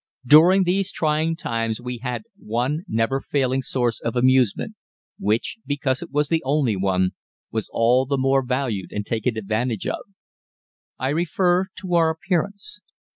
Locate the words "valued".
8.43-8.91